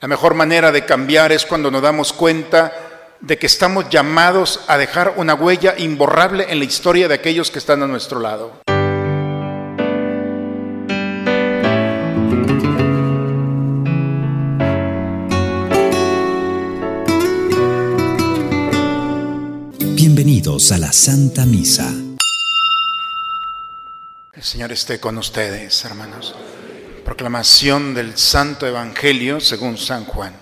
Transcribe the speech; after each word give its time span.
La 0.00 0.08
mejor 0.08 0.32
manera 0.32 0.72
de 0.72 0.86
cambiar 0.86 1.30
es 1.30 1.44
cuando 1.44 1.70
nos 1.70 1.82
damos 1.82 2.14
cuenta 2.14 2.72
de 3.20 3.36
que 3.36 3.44
estamos 3.44 3.90
llamados 3.90 4.60
a 4.66 4.78
dejar 4.78 5.12
una 5.18 5.34
huella 5.34 5.74
imborrable 5.76 6.46
en 6.48 6.58
la 6.58 6.64
historia 6.64 7.06
de 7.06 7.16
aquellos 7.16 7.50
que 7.50 7.58
están 7.58 7.82
a 7.82 7.86
nuestro 7.86 8.18
lado. 8.18 8.62
Bienvenidos 19.94 20.72
a 20.72 20.78
la 20.78 20.92
Santa 20.94 21.44
Misa. 21.44 21.92
El 24.32 24.42
Señor 24.42 24.72
esté 24.72 24.98
con 24.98 25.18
ustedes, 25.18 25.84
hermanos. 25.84 26.34
Proclamación 27.04 27.94
del 27.94 28.16
Santo 28.16 28.66
Evangelio 28.66 29.40
según 29.40 29.78
San 29.78 30.04
Juan. 30.04 30.34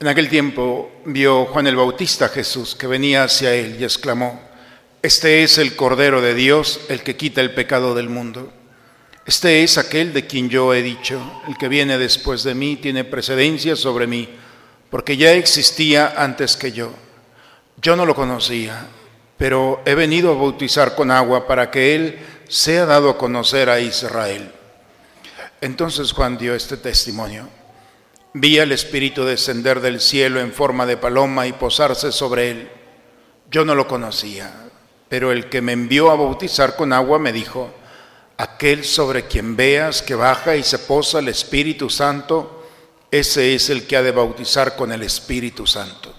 En 0.00 0.08
aquel 0.08 0.28
tiempo 0.28 0.90
vio 1.04 1.44
Juan 1.46 1.66
el 1.66 1.76
Bautista 1.76 2.26
a 2.26 2.28
Jesús 2.28 2.74
que 2.74 2.86
venía 2.86 3.24
hacia 3.24 3.54
él 3.54 3.76
y 3.78 3.84
exclamó, 3.84 4.40
Este 5.02 5.42
es 5.42 5.58
el 5.58 5.76
Cordero 5.76 6.22
de 6.22 6.34
Dios, 6.34 6.80
el 6.88 7.02
que 7.02 7.16
quita 7.16 7.42
el 7.42 7.52
pecado 7.52 7.94
del 7.94 8.08
mundo. 8.08 8.52
Este 9.26 9.62
es 9.62 9.76
aquel 9.76 10.12
de 10.14 10.26
quien 10.26 10.48
yo 10.48 10.72
he 10.72 10.82
dicho, 10.82 11.20
el 11.46 11.58
que 11.58 11.68
viene 11.68 11.98
después 11.98 12.42
de 12.42 12.54
mí 12.54 12.76
tiene 12.76 13.04
precedencia 13.04 13.76
sobre 13.76 14.06
mí, 14.06 14.28
porque 14.88 15.16
ya 15.16 15.32
existía 15.32 16.14
antes 16.16 16.56
que 16.56 16.72
yo. 16.72 16.92
Yo 17.76 17.94
no 17.94 18.06
lo 18.06 18.14
conocía, 18.14 18.86
pero 19.36 19.82
he 19.84 19.94
venido 19.94 20.32
a 20.32 20.34
bautizar 20.34 20.94
con 20.94 21.10
agua 21.10 21.46
para 21.46 21.70
que 21.70 21.94
él 21.94 22.18
sea 22.50 22.84
dado 22.84 23.10
a 23.10 23.16
conocer 23.16 23.70
a 23.70 23.78
Israel. 23.78 24.50
Entonces 25.60 26.12
Juan 26.12 26.36
dio 26.36 26.52
este 26.52 26.76
testimonio. 26.76 27.48
Vi 28.34 28.58
al 28.58 28.72
Espíritu 28.72 29.24
descender 29.24 29.80
del 29.80 30.00
cielo 30.00 30.40
en 30.40 30.52
forma 30.52 30.84
de 30.84 30.96
paloma 30.96 31.46
y 31.46 31.52
posarse 31.52 32.10
sobre 32.10 32.50
él. 32.50 32.70
Yo 33.52 33.64
no 33.64 33.76
lo 33.76 33.86
conocía, 33.86 34.52
pero 35.08 35.30
el 35.30 35.48
que 35.48 35.62
me 35.62 35.72
envió 35.72 36.10
a 36.10 36.16
bautizar 36.16 36.74
con 36.74 36.92
agua 36.92 37.20
me 37.20 37.32
dijo, 37.32 37.72
aquel 38.36 38.84
sobre 38.84 39.26
quien 39.26 39.54
veas 39.54 40.02
que 40.02 40.16
baja 40.16 40.56
y 40.56 40.64
se 40.64 40.80
posa 40.80 41.20
el 41.20 41.28
Espíritu 41.28 41.88
Santo, 41.88 42.66
ese 43.12 43.54
es 43.54 43.70
el 43.70 43.86
que 43.86 43.96
ha 43.96 44.02
de 44.02 44.10
bautizar 44.10 44.74
con 44.74 44.90
el 44.90 45.02
Espíritu 45.04 45.68
Santo. 45.68 46.12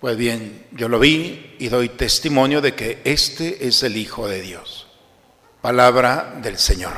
Pues 0.00 0.16
bien, 0.16 0.66
yo 0.72 0.88
lo 0.88 0.98
vi 0.98 1.54
y 1.60 1.68
doy 1.68 1.90
testimonio 1.90 2.60
de 2.60 2.74
que 2.74 3.02
este 3.04 3.68
es 3.68 3.84
el 3.84 3.96
Hijo 3.96 4.26
de 4.26 4.40
Dios. 4.40 4.88
Palabra 5.64 6.34
del 6.42 6.58
Señor. 6.58 6.92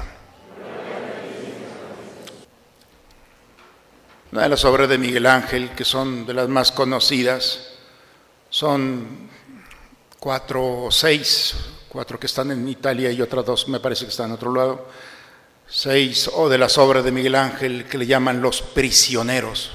Una 4.33 4.43
de 4.43 4.49
las 4.49 4.65
obras 4.65 4.89
de 4.89 4.99
Miguel 4.99 5.27
Ángel, 5.27 5.71
que 5.71 5.85
son 5.85 6.27
de 6.27 6.35
las 6.35 6.49
más 6.49 6.73
conocidas, 6.73 7.61
son 8.51 9.31
cuatro 10.19 10.83
o 10.83 10.91
seis, 10.91 11.55
cuatro 11.89 12.19
que 12.19 12.27
están 12.27 12.51
en 12.51 12.69
Italia 12.69 13.13
y 13.13 13.23
otras 13.23 13.47
dos 13.47 13.69
me 13.69 13.79
parece 13.79 14.05
que 14.05 14.11
están 14.11 14.31
en 14.31 14.33
otro 14.33 14.53
lado, 14.53 14.89
seis 15.69 16.29
o 16.35 16.49
de 16.49 16.59
las 16.59 16.77
obras 16.77 17.05
de 17.05 17.13
Miguel 17.13 17.37
Ángel 17.37 17.85
que 17.85 17.99
le 17.99 18.07
llaman 18.09 18.43
los 18.43 18.63
prisioneros. 18.63 19.71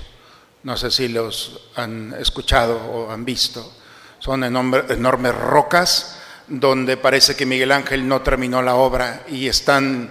No 0.63 0.75
sé 0.75 0.91
si 0.91 1.07
los 1.07 1.69
han 1.75 2.13
escuchado 2.19 2.75
o 2.75 3.09
han 3.09 3.23
visto. 3.23 3.71
Son 4.19 4.43
enormes 4.43 5.33
rocas 5.33 6.20
donde 6.47 6.97
parece 6.97 7.35
que 7.35 7.45
Miguel 7.45 7.71
Ángel 7.71 8.07
no 8.07 8.21
terminó 8.21 8.61
la 8.61 8.75
obra 8.75 9.23
y 9.27 9.47
están 9.47 10.09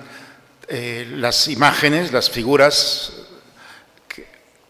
eh, 0.68 1.06
las 1.16 1.48
imágenes, 1.48 2.12
las 2.12 2.30
figuras, 2.30 3.12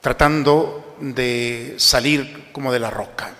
tratando 0.00 0.96
de 1.00 1.74
salir 1.76 2.48
como 2.52 2.72
de 2.72 2.80
la 2.80 2.90
roca. 2.90 3.30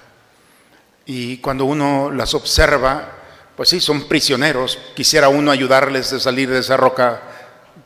Y 1.07 1.39
cuando 1.39 1.65
uno 1.65 2.11
las 2.11 2.35
observa, 2.35 3.17
pues 3.57 3.69
sí, 3.69 3.81
son 3.81 4.09
prisioneros. 4.09 4.79
Quisiera 4.95 5.29
uno 5.29 5.51
ayudarles 5.51 6.13
a 6.13 6.21
salir 6.21 6.51
de 6.51 6.61
esa 6.61 6.77
roca, 6.77 7.23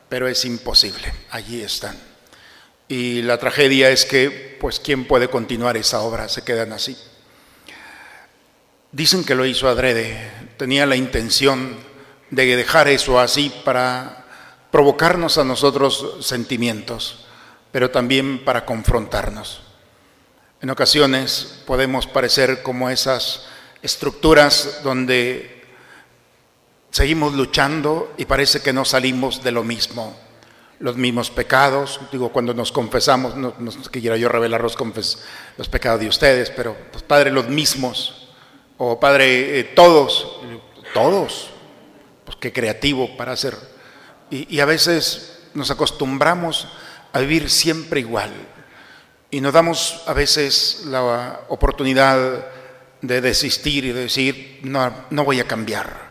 pero 0.09 0.29
es 0.29 0.45
imposible. 0.45 1.13
Allí 1.31 1.63
están. 1.63 1.97
Y 2.89 3.23
la 3.23 3.39
tragedia 3.39 3.91
es 3.91 4.05
que, 4.05 4.59
pues, 4.61 4.79
¿quién 4.79 5.07
puede 5.07 5.29
continuar 5.29 5.77
esa 5.77 6.01
obra? 6.01 6.29
Se 6.29 6.43
quedan 6.43 6.73
así. 6.73 6.97
Dicen 8.95 9.25
que 9.25 9.35
lo 9.35 9.45
hizo 9.45 9.67
adrede, 9.67 10.31
tenía 10.57 10.87
la 10.87 10.95
intención 10.95 11.75
de 12.31 12.55
dejar 12.55 12.87
eso 12.87 13.19
así 13.19 13.53
para 13.65 14.25
provocarnos 14.71 15.37
a 15.37 15.43
nosotros 15.43 16.19
sentimientos, 16.21 17.27
pero 17.73 17.91
también 17.91 18.45
para 18.45 18.65
confrontarnos. 18.65 19.63
En 20.63 20.71
ocasiones 20.71 21.65
podemos 21.67 22.07
parecer 22.07 22.63
como 22.63 22.89
esas 22.89 23.47
estructuras 23.83 24.83
donde 24.85 25.65
seguimos 26.93 27.35
luchando 27.35 28.15
y 28.17 28.27
parece 28.27 28.63
que 28.63 28.73
no 28.73 28.85
salimos 28.85 29.43
de 29.43 29.51
lo 29.51 29.65
mismo. 29.65 30.17
Los 30.79 30.97
mismos 30.97 31.33
pecados, 31.33 31.99
digo, 32.13 32.29
cuando 32.29 32.55
nos 32.55 32.71
confesamos, 32.71 33.35
no, 33.35 33.57
no 33.59 33.73
quiera 33.91 34.17
yo 34.17 34.29
revelar 34.29 34.63
los, 34.63 34.77
los 35.57 35.69
pecados 35.69 36.01
de 36.01 36.07
ustedes, 36.07 36.51
pero 36.51 36.77
pues, 36.93 37.03
Padre, 37.03 37.33
los 37.33 37.49
mismos 37.49 38.24
o 38.79 38.99
Padre, 38.99 39.61
eh, 39.61 39.65
todos, 39.65 40.41
todos, 40.93 41.51
pues 42.25 42.37
qué 42.41 42.53
creativo 42.53 43.17
para 43.17 43.33
hacer. 43.33 43.57
Y, 44.31 44.55
y 44.55 44.61
a 44.61 44.65
veces 44.65 45.49
nos 45.55 45.71
acostumbramos 45.71 46.69
a 47.13 47.21
vivir 47.21 47.49
siempre 47.49 48.01
igual 48.01 48.33
y 49.35 49.41
nos 49.41 49.53
damos 49.53 50.03
a 50.07 50.13
veces 50.13 50.83
la 50.87 51.41
oportunidad 51.49 52.47
de 53.01 53.21
desistir 53.21 53.85
y 53.85 53.93
de 53.93 54.03
decir, 54.03 54.61
no, 54.63 55.07
no 55.11 55.25
voy 55.25 55.41
a 55.41 55.45
cambiar. 55.45 56.05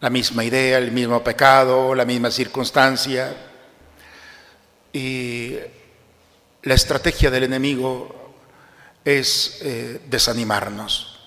La 0.00 0.10
misma 0.10 0.44
idea, 0.44 0.78
el 0.78 0.90
mismo 0.90 1.22
pecado, 1.22 1.94
la 1.94 2.04
misma 2.04 2.32
circunstancia. 2.32 3.32
Y 4.92 5.56
la 6.62 6.74
estrategia 6.74 7.30
del 7.30 7.44
enemigo 7.44 8.34
es 9.04 9.58
eh, 9.62 10.00
desanimarnos 10.06 11.17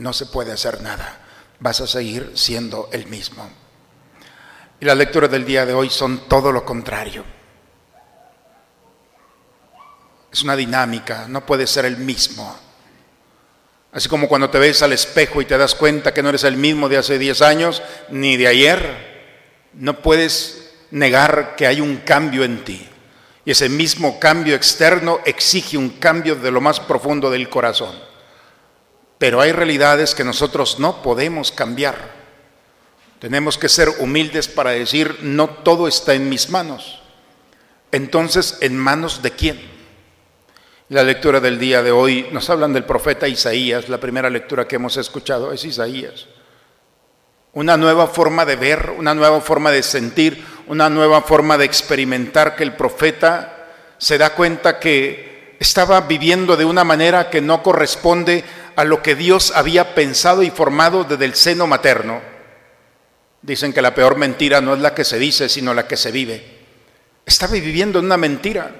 no 0.00 0.14
se 0.14 0.26
puede 0.26 0.50
hacer 0.50 0.82
nada. 0.82 1.18
Vas 1.60 1.80
a 1.82 1.86
seguir 1.86 2.32
siendo 2.34 2.88
el 2.90 3.06
mismo. 3.06 3.48
Y 4.80 4.86
las 4.86 4.96
lecturas 4.96 5.30
del 5.30 5.44
día 5.44 5.66
de 5.66 5.74
hoy 5.74 5.90
son 5.90 6.26
todo 6.26 6.50
lo 6.50 6.64
contrario. 6.64 7.22
Es 10.32 10.42
una 10.42 10.56
dinámica, 10.56 11.26
no 11.28 11.44
puede 11.44 11.66
ser 11.66 11.84
el 11.84 11.98
mismo. 11.98 12.58
Así 13.92 14.08
como 14.08 14.26
cuando 14.26 14.48
te 14.48 14.58
ves 14.58 14.80
al 14.80 14.94
espejo 14.94 15.42
y 15.42 15.44
te 15.44 15.58
das 15.58 15.74
cuenta 15.74 16.14
que 16.14 16.22
no 16.22 16.30
eres 16.30 16.44
el 16.44 16.56
mismo 16.56 16.88
de 16.88 16.96
hace 16.96 17.18
10 17.18 17.42
años 17.42 17.82
ni 18.08 18.38
de 18.38 18.46
ayer, 18.46 19.68
no 19.74 20.00
puedes 20.00 20.72
negar 20.92 21.56
que 21.56 21.66
hay 21.66 21.82
un 21.82 21.98
cambio 21.98 22.44
en 22.44 22.64
ti. 22.64 22.88
Y 23.44 23.50
ese 23.50 23.68
mismo 23.68 24.18
cambio 24.18 24.54
externo 24.54 25.20
exige 25.26 25.76
un 25.76 25.90
cambio 25.90 26.36
de 26.36 26.50
lo 26.50 26.62
más 26.62 26.80
profundo 26.80 27.30
del 27.30 27.50
corazón. 27.50 28.09
Pero 29.20 29.42
hay 29.42 29.52
realidades 29.52 30.14
que 30.14 30.24
nosotros 30.24 30.78
no 30.78 31.02
podemos 31.02 31.52
cambiar. 31.52 32.14
Tenemos 33.18 33.58
que 33.58 33.68
ser 33.68 33.90
humildes 33.98 34.48
para 34.48 34.70
decir, 34.70 35.18
no 35.20 35.50
todo 35.50 35.88
está 35.88 36.14
en 36.14 36.30
mis 36.30 36.48
manos. 36.48 37.02
Entonces, 37.92 38.56
¿en 38.62 38.78
manos 38.78 39.20
de 39.20 39.32
quién? 39.32 39.60
La 40.88 41.02
lectura 41.02 41.38
del 41.38 41.58
día 41.58 41.82
de 41.82 41.90
hoy 41.90 42.28
nos 42.32 42.48
hablan 42.48 42.72
del 42.72 42.86
profeta 42.86 43.28
Isaías, 43.28 43.90
la 43.90 44.00
primera 44.00 44.30
lectura 44.30 44.66
que 44.66 44.76
hemos 44.76 44.96
escuchado 44.96 45.52
es 45.52 45.66
Isaías. 45.66 46.24
Una 47.52 47.76
nueva 47.76 48.06
forma 48.06 48.46
de 48.46 48.56
ver, 48.56 48.88
una 48.96 49.14
nueva 49.14 49.42
forma 49.42 49.70
de 49.70 49.82
sentir, 49.82 50.42
una 50.66 50.88
nueva 50.88 51.20
forma 51.20 51.58
de 51.58 51.66
experimentar 51.66 52.56
que 52.56 52.62
el 52.62 52.72
profeta 52.72 53.68
se 53.98 54.16
da 54.16 54.30
cuenta 54.30 54.78
que 54.80 55.56
estaba 55.60 56.00
viviendo 56.00 56.56
de 56.56 56.64
una 56.64 56.84
manera 56.84 57.28
que 57.28 57.42
no 57.42 57.62
corresponde 57.62 58.44
a 58.80 58.84
lo 58.84 59.02
que 59.02 59.14
Dios 59.14 59.52
había 59.54 59.94
pensado 59.94 60.42
y 60.42 60.50
formado 60.50 61.04
desde 61.04 61.26
el 61.26 61.34
seno 61.34 61.66
materno. 61.66 62.22
Dicen 63.42 63.74
que 63.74 63.82
la 63.82 63.94
peor 63.94 64.16
mentira 64.16 64.62
no 64.62 64.72
es 64.72 64.80
la 64.80 64.94
que 64.94 65.04
se 65.04 65.18
dice, 65.18 65.50
sino 65.50 65.74
la 65.74 65.86
que 65.86 65.98
se 65.98 66.10
vive. 66.10 66.42
Estaba 67.26 67.52
viviendo 67.52 67.98
en 67.98 68.06
una 68.06 68.16
mentira. 68.16 68.74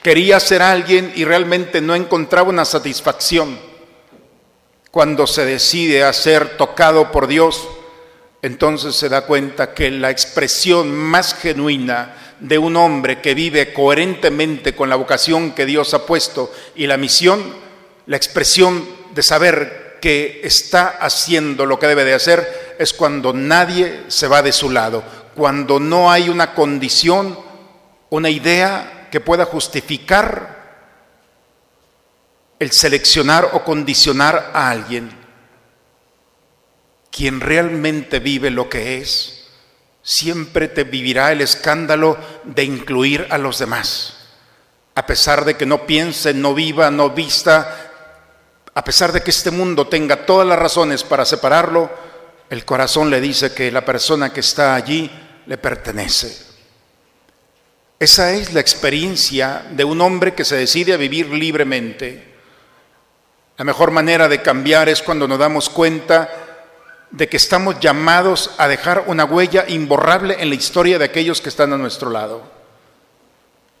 Quería 0.00 0.38
ser 0.38 0.62
alguien 0.62 1.12
y 1.16 1.24
realmente 1.24 1.80
no 1.80 1.96
encontraba 1.96 2.50
una 2.50 2.64
satisfacción. 2.64 3.58
Cuando 4.92 5.26
se 5.26 5.44
decide 5.44 6.04
a 6.04 6.12
ser 6.12 6.56
tocado 6.56 7.10
por 7.10 7.26
Dios, 7.26 7.66
entonces 8.42 8.94
se 8.94 9.08
da 9.08 9.22
cuenta 9.22 9.74
que 9.74 9.90
la 9.90 10.10
expresión 10.10 10.94
más 10.94 11.34
genuina 11.34 12.14
de 12.38 12.58
un 12.58 12.76
hombre 12.76 13.20
que 13.20 13.34
vive 13.34 13.72
coherentemente 13.72 14.76
con 14.76 14.88
la 14.88 14.94
vocación 14.94 15.50
que 15.50 15.66
Dios 15.66 15.94
ha 15.94 16.06
puesto 16.06 16.52
y 16.76 16.86
la 16.86 16.96
misión, 16.96 17.42
la 18.06 18.16
expresión 18.16 19.05
de 19.16 19.22
saber 19.22 19.98
que 20.00 20.42
está 20.44 20.88
haciendo 21.00 21.66
lo 21.66 21.80
que 21.80 21.88
debe 21.88 22.04
de 22.04 22.14
hacer 22.14 22.76
es 22.78 22.92
cuando 22.92 23.32
nadie 23.32 24.04
se 24.06 24.28
va 24.28 24.42
de 24.42 24.52
su 24.52 24.70
lado, 24.70 25.02
cuando 25.34 25.80
no 25.80 26.10
hay 26.12 26.28
una 26.28 26.54
condición 26.54 27.46
una 28.10 28.30
idea 28.30 29.08
que 29.10 29.20
pueda 29.20 29.44
justificar 29.46 30.56
el 32.58 32.72
seleccionar 32.72 33.50
o 33.52 33.64
condicionar 33.64 34.52
a 34.54 34.70
alguien. 34.70 35.10
Quien 37.10 37.40
realmente 37.40 38.20
vive 38.20 38.50
lo 38.50 38.68
que 38.68 38.98
es, 38.98 39.48
siempre 40.02 40.68
te 40.68 40.84
vivirá 40.84 41.32
el 41.32 41.40
escándalo 41.40 42.18
de 42.44 42.64
incluir 42.64 43.26
a 43.30 43.38
los 43.38 43.58
demás. 43.58 44.12
A 44.94 45.04
pesar 45.04 45.44
de 45.44 45.56
que 45.56 45.66
no 45.66 45.86
piense, 45.86 46.32
no 46.32 46.54
viva, 46.54 46.90
no 46.90 47.10
vista, 47.10 47.85
a 48.76 48.84
pesar 48.84 49.10
de 49.10 49.22
que 49.22 49.30
este 49.30 49.50
mundo 49.50 49.86
tenga 49.86 50.26
todas 50.26 50.46
las 50.46 50.58
razones 50.58 51.02
para 51.02 51.24
separarlo, 51.24 51.88
el 52.50 52.66
corazón 52.66 53.08
le 53.08 53.22
dice 53.22 53.54
que 53.54 53.72
la 53.72 53.82
persona 53.82 54.34
que 54.34 54.40
está 54.40 54.74
allí 54.74 55.10
le 55.46 55.56
pertenece. 55.56 56.44
Esa 57.98 58.32
es 58.32 58.52
la 58.52 58.60
experiencia 58.60 59.64
de 59.70 59.82
un 59.82 59.98
hombre 60.02 60.34
que 60.34 60.44
se 60.44 60.56
decide 60.56 60.92
a 60.92 60.98
vivir 60.98 61.30
libremente. 61.30 62.34
La 63.56 63.64
mejor 63.64 63.92
manera 63.92 64.28
de 64.28 64.42
cambiar 64.42 64.90
es 64.90 65.00
cuando 65.00 65.26
nos 65.26 65.38
damos 65.38 65.70
cuenta 65.70 66.28
de 67.10 67.30
que 67.30 67.38
estamos 67.38 67.80
llamados 67.80 68.50
a 68.58 68.68
dejar 68.68 69.04
una 69.06 69.24
huella 69.24 69.64
imborrable 69.68 70.36
en 70.38 70.50
la 70.50 70.54
historia 70.54 70.98
de 70.98 71.06
aquellos 71.06 71.40
que 71.40 71.48
están 71.48 71.72
a 71.72 71.78
nuestro 71.78 72.10
lado. 72.10 72.42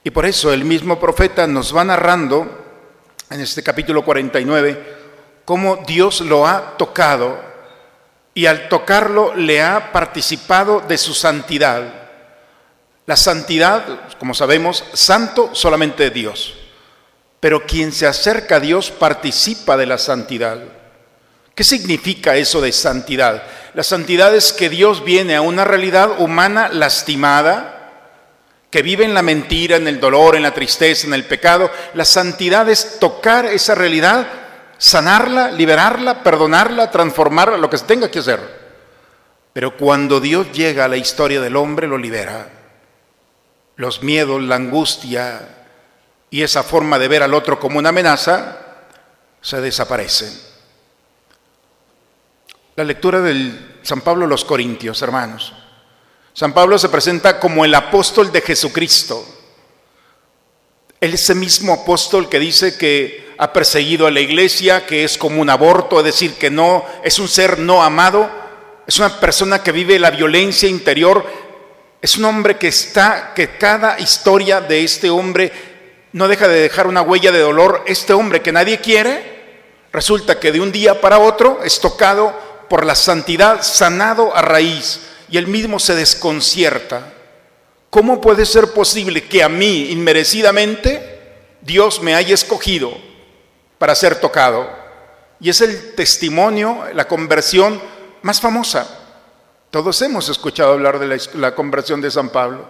Y 0.04 0.10
por 0.10 0.24
eso 0.24 0.54
el 0.54 0.64
mismo 0.64 0.98
profeta 0.98 1.46
nos 1.46 1.76
va 1.76 1.84
narrando 1.84 2.65
en 3.30 3.40
este 3.40 3.62
capítulo 3.62 4.04
49 4.04 4.96
cómo 5.46 5.84
Dios 5.86 6.20
lo 6.20 6.46
ha 6.46 6.76
tocado 6.76 7.40
y 8.34 8.46
al 8.46 8.68
tocarlo 8.68 9.34
le 9.34 9.62
ha 9.62 9.92
participado 9.92 10.80
de 10.80 10.98
su 10.98 11.14
santidad. 11.14 11.84
La 13.06 13.16
santidad, 13.16 14.00
como 14.18 14.34
sabemos, 14.34 14.84
santo 14.92 15.54
solamente 15.54 16.10
Dios. 16.10 16.54
Pero 17.40 17.64
quien 17.64 17.92
se 17.92 18.06
acerca 18.06 18.56
a 18.56 18.60
Dios 18.60 18.90
participa 18.90 19.76
de 19.76 19.86
la 19.86 19.96
santidad. 19.96 20.58
¿Qué 21.54 21.64
significa 21.64 22.36
eso 22.36 22.60
de 22.60 22.72
santidad? 22.72 23.44
La 23.72 23.84
santidad 23.84 24.34
es 24.34 24.52
que 24.52 24.68
Dios 24.68 25.04
viene 25.04 25.36
a 25.36 25.40
una 25.40 25.64
realidad 25.64 26.20
humana 26.20 26.68
lastimada, 26.68 27.75
que 28.70 28.82
vive 28.82 29.04
en 29.04 29.14
la 29.14 29.22
mentira, 29.22 29.76
en 29.76 29.88
el 29.88 30.00
dolor, 30.00 30.36
en 30.36 30.42
la 30.42 30.54
tristeza, 30.54 31.06
en 31.06 31.14
el 31.14 31.24
pecado. 31.24 31.70
La 31.94 32.04
santidad 32.04 32.68
es 32.68 32.98
tocar 32.98 33.46
esa 33.46 33.74
realidad, 33.74 34.26
sanarla, 34.78 35.50
liberarla, 35.50 36.22
perdonarla, 36.22 36.90
transformarla, 36.90 37.56
lo 37.56 37.70
que 37.70 37.78
se 37.78 37.86
tenga 37.86 38.10
que 38.10 38.18
hacer. 38.18 38.40
Pero 39.52 39.76
cuando 39.76 40.20
Dios 40.20 40.52
llega 40.52 40.84
a 40.84 40.88
la 40.88 40.96
historia 40.96 41.40
del 41.40 41.56
hombre, 41.56 41.86
lo 41.86 41.96
libera 41.96 42.56
los 43.76 44.02
miedos, 44.02 44.42
la 44.42 44.56
angustia 44.56 45.48
y 46.30 46.42
esa 46.42 46.62
forma 46.62 46.98
de 46.98 47.08
ver 47.08 47.22
al 47.22 47.34
otro 47.34 47.60
como 47.60 47.78
una 47.78 47.90
amenaza 47.90 48.58
se 49.40 49.60
desaparecen. 49.60 50.32
La 52.74 52.84
lectura 52.84 53.20
del 53.20 53.78
San 53.82 54.00
Pablo 54.00 54.24
a 54.24 54.28
los 54.28 54.44
Corintios, 54.44 55.00
hermanos. 55.02 55.54
San 56.36 56.52
Pablo 56.52 56.78
se 56.78 56.90
presenta 56.90 57.40
como 57.40 57.64
el 57.64 57.74
apóstol 57.74 58.30
de 58.30 58.42
Jesucristo. 58.42 59.24
Él 61.00 61.14
es 61.14 61.22
ese 61.22 61.34
mismo 61.34 61.72
apóstol 61.72 62.28
que 62.28 62.38
dice 62.38 62.76
que 62.76 63.34
ha 63.38 63.54
perseguido 63.54 64.06
a 64.06 64.10
la 64.10 64.20
iglesia, 64.20 64.84
que 64.84 65.04
es 65.04 65.16
como 65.16 65.40
un 65.40 65.48
aborto, 65.48 65.98
es 65.98 66.04
decir, 66.04 66.34
que 66.34 66.50
no 66.50 66.84
es 67.02 67.18
un 67.18 67.28
ser 67.28 67.58
no 67.58 67.82
amado, 67.82 68.30
es 68.86 68.98
una 68.98 69.18
persona 69.18 69.62
que 69.62 69.72
vive 69.72 69.98
la 69.98 70.10
violencia 70.10 70.68
interior 70.68 71.24
es 72.02 72.16
un 72.16 72.24
hombre 72.26 72.56
que 72.56 72.68
está, 72.68 73.32
que 73.34 73.56
cada 73.56 73.98
historia 73.98 74.60
de 74.60 74.84
este 74.84 75.10
hombre 75.10 75.50
no 76.12 76.28
deja 76.28 76.46
de 76.46 76.60
dejar 76.60 76.86
una 76.86 77.02
huella 77.02 77.32
de 77.32 77.40
dolor. 77.40 77.82
Este 77.86 78.12
hombre 78.12 78.42
que 78.42 78.52
nadie 78.52 78.78
quiere, 78.78 79.88
resulta 79.92 80.38
que 80.38 80.52
de 80.52 80.60
un 80.60 80.70
día 80.70 81.00
para 81.00 81.18
otro 81.18 81.60
es 81.64 81.80
tocado 81.80 82.32
por 82.68 82.84
la 82.84 82.94
santidad, 82.94 83.62
sanado 83.62 84.36
a 84.36 84.42
raíz, 84.42 85.00
y 85.28 85.38
él 85.38 85.46
mismo 85.46 85.78
se 85.78 85.94
desconcierta. 85.94 87.12
¿Cómo 87.90 88.20
puede 88.20 88.44
ser 88.44 88.72
posible 88.72 89.24
que 89.24 89.42
a 89.42 89.48
mí, 89.48 89.90
inmerecidamente, 89.90 91.20
Dios 91.62 92.02
me 92.02 92.14
haya 92.14 92.34
escogido 92.34 92.92
para 93.78 93.94
ser 93.94 94.20
tocado? 94.20 94.68
Y 95.40 95.50
es 95.50 95.60
el 95.60 95.94
testimonio, 95.94 96.84
la 96.94 97.06
conversión 97.06 97.80
más 98.22 98.40
famosa. 98.40 98.86
Todos 99.70 100.00
hemos 100.02 100.28
escuchado 100.28 100.72
hablar 100.72 100.98
de 100.98 101.20
la, 101.34 101.54
conversión 101.54 102.00
de 102.00 102.10
San 102.10 102.30
Pablo. 102.30 102.66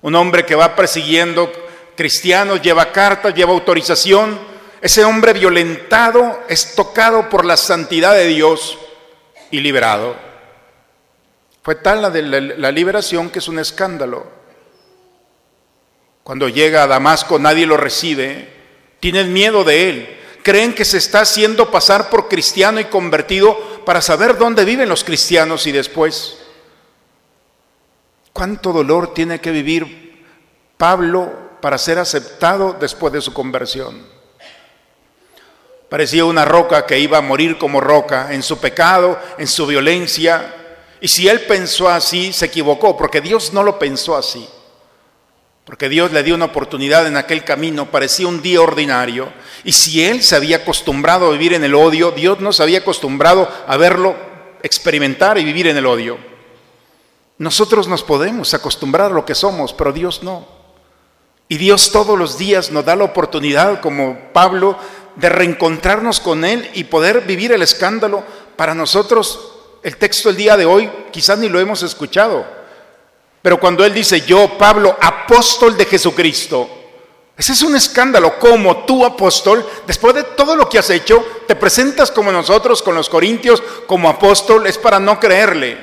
Un 0.00 0.14
hombre 0.14 0.44
que 0.44 0.54
va 0.54 0.74
persiguiendo 0.74 1.52
cristianos, 1.94 2.60
lleva 2.60 2.90
cartas, 2.90 3.34
lleva 3.34 3.52
autorización. 3.52 4.38
Ese 4.80 5.04
hombre 5.04 5.32
violentado 5.32 6.40
es 6.48 6.74
tocado 6.74 7.28
por 7.28 7.44
la 7.44 7.56
santidad 7.56 8.14
de 8.14 8.26
Dios 8.26 8.78
y 9.50 9.60
liberado. 9.60 10.31
Fue 11.62 11.76
tal 11.76 12.02
la 12.02 12.10
de 12.10 12.22
la 12.22 12.72
liberación 12.72 13.30
que 13.30 13.38
es 13.38 13.48
un 13.48 13.58
escándalo. 13.58 14.26
Cuando 16.22 16.48
llega 16.48 16.82
a 16.82 16.86
Damasco 16.86 17.38
nadie 17.38 17.66
lo 17.66 17.76
recibe, 17.76 18.52
tienen 19.00 19.32
miedo 19.32 19.64
de 19.64 19.88
él, 19.88 20.20
creen 20.42 20.74
que 20.74 20.84
se 20.84 20.98
está 20.98 21.20
haciendo 21.20 21.70
pasar 21.70 22.10
por 22.10 22.28
cristiano 22.28 22.80
y 22.80 22.84
convertido 22.84 23.84
para 23.84 24.00
saber 24.00 24.38
dónde 24.38 24.64
viven 24.64 24.88
los 24.88 25.04
cristianos 25.04 25.66
y 25.66 25.72
después. 25.72 26.38
¿Cuánto 28.32 28.72
dolor 28.72 29.12
tiene 29.14 29.40
que 29.40 29.50
vivir 29.50 30.24
Pablo 30.76 31.58
para 31.60 31.78
ser 31.78 31.98
aceptado 31.98 32.76
después 32.80 33.12
de 33.12 33.20
su 33.20 33.32
conversión? 33.32 34.06
Parecía 35.88 36.24
una 36.24 36.44
roca 36.44 36.86
que 36.86 36.98
iba 36.98 37.18
a 37.18 37.22
morir 37.22 37.58
como 37.58 37.80
roca 37.80 38.32
en 38.32 38.42
su 38.42 38.58
pecado, 38.58 39.20
en 39.36 39.46
su 39.46 39.66
violencia. 39.66 40.61
Y 41.02 41.08
si 41.08 41.28
él 41.28 41.40
pensó 41.40 41.88
así, 41.88 42.32
se 42.32 42.46
equivocó, 42.46 42.96
porque 42.96 43.20
Dios 43.20 43.52
no 43.52 43.64
lo 43.64 43.76
pensó 43.76 44.16
así. 44.16 44.48
Porque 45.64 45.88
Dios 45.88 46.12
le 46.12 46.22
dio 46.22 46.36
una 46.36 46.44
oportunidad 46.44 47.08
en 47.08 47.16
aquel 47.16 47.42
camino, 47.42 47.90
parecía 47.90 48.28
un 48.28 48.40
día 48.40 48.60
ordinario. 48.60 49.32
Y 49.64 49.72
si 49.72 50.04
él 50.04 50.22
se 50.22 50.36
había 50.36 50.58
acostumbrado 50.58 51.26
a 51.26 51.32
vivir 51.32 51.54
en 51.54 51.64
el 51.64 51.74
odio, 51.74 52.12
Dios 52.12 52.38
no 52.38 52.52
se 52.52 52.62
había 52.62 52.78
acostumbrado 52.78 53.50
a 53.66 53.76
verlo 53.76 54.14
experimentar 54.62 55.38
y 55.38 55.44
vivir 55.44 55.66
en 55.66 55.76
el 55.76 55.86
odio. 55.86 56.18
Nosotros 57.36 57.88
nos 57.88 58.04
podemos 58.04 58.54
acostumbrar 58.54 59.10
a 59.10 59.14
lo 59.14 59.24
que 59.26 59.34
somos, 59.34 59.72
pero 59.72 59.92
Dios 59.92 60.22
no. 60.22 60.46
Y 61.48 61.56
Dios 61.56 61.90
todos 61.90 62.16
los 62.16 62.38
días 62.38 62.70
nos 62.70 62.84
da 62.84 62.94
la 62.94 63.02
oportunidad, 63.02 63.80
como 63.80 64.32
Pablo, 64.32 64.78
de 65.16 65.28
reencontrarnos 65.28 66.20
con 66.20 66.44
Él 66.44 66.70
y 66.74 66.84
poder 66.84 67.22
vivir 67.22 67.50
el 67.50 67.62
escándalo. 67.62 68.22
Para 68.54 68.74
nosotros, 68.76 69.51
el 69.82 69.96
texto 69.96 70.28
del 70.28 70.36
día 70.36 70.56
de 70.56 70.64
hoy 70.64 70.90
quizás 71.10 71.38
ni 71.38 71.48
lo 71.48 71.58
hemos 71.58 71.82
escuchado. 71.82 72.44
Pero 73.42 73.58
cuando 73.58 73.84
Él 73.84 73.92
dice, 73.92 74.20
yo, 74.20 74.56
Pablo, 74.56 74.96
apóstol 75.00 75.76
de 75.76 75.84
Jesucristo, 75.86 76.70
ese 77.36 77.54
es 77.54 77.62
un 77.62 77.74
escándalo, 77.74 78.38
como 78.38 78.84
tú, 78.84 79.04
apóstol, 79.04 79.66
después 79.86 80.14
de 80.14 80.22
todo 80.22 80.54
lo 80.54 80.68
que 80.68 80.78
has 80.78 80.90
hecho, 80.90 81.24
te 81.48 81.56
presentas 81.56 82.12
como 82.12 82.30
nosotros, 82.30 82.82
con 82.82 82.94
los 82.94 83.08
corintios, 83.08 83.62
como 83.86 84.08
apóstol, 84.08 84.66
es 84.66 84.78
para 84.78 85.00
no 85.00 85.18
creerle. 85.18 85.76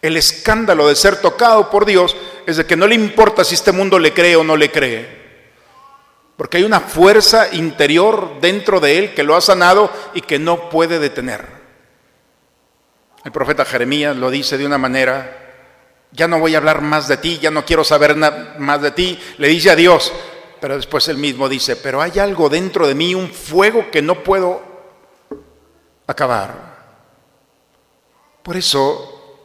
El 0.00 0.16
escándalo 0.16 0.88
de 0.88 0.96
ser 0.96 1.20
tocado 1.20 1.68
por 1.68 1.84
Dios 1.84 2.16
es 2.46 2.56
de 2.56 2.64
que 2.64 2.76
no 2.76 2.86
le 2.86 2.94
importa 2.94 3.44
si 3.44 3.54
este 3.54 3.72
mundo 3.72 3.98
le 3.98 4.14
cree 4.14 4.36
o 4.36 4.44
no 4.44 4.56
le 4.56 4.70
cree. 4.70 5.20
Porque 6.38 6.56
hay 6.56 6.62
una 6.62 6.80
fuerza 6.80 7.48
interior 7.52 8.40
dentro 8.40 8.80
de 8.80 8.96
él 8.96 9.14
que 9.14 9.22
lo 9.22 9.36
ha 9.36 9.42
sanado 9.42 9.90
y 10.14 10.22
que 10.22 10.38
no 10.38 10.70
puede 10.70 10.98
detener. 10.98 11.59
El 13.24 13.32
profeta 13.32 13.64
Jeremías 13.64 14.16
lo 14.16 14.30
dice 14.30 14.56
de 14.56 14.66
una 14.66 14.78
manera, 14.78 15.40
ya 16.12 16.26
no 16.26 16.40
voy 16.40 16.54
a 16.54 16.58
hablar 16.58 16.80
más 16.80 17.06
de 17.06 17.18
ti, 17.18 17.38
ya 17.38 17.50
no 17.50 17.64
quiero 17.64 17.84
saber 17.84 18.16
más 18.16 18.82
de 18.82 18.90
ti. 18.92 19.18
Le 19.38 19.48
dice 19.48 19.70
a 19.70 19.76
Dios, 19.76 20.12
pero 20.60 20.76
después 20.76 21.06
él 21.08 21.18
mismo 21.18 21.48
dice, 21.48 21.76
pero 21.76 22.00
hay 22.00 22.18
algo 22.18 22.48
dentro 22.48 22.86
de 22.86 22.94
mí, 22.94 23.14
un 23.14 23.30
fuego 23.30 23.90
que 23.90 24.02
no 24.02 24.22
puedo 24.22 24.62
acabar. 26.06 26.70
Por 28.42 28.56
eso, 28.56 29.38